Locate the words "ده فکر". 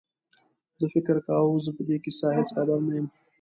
0.77-1.15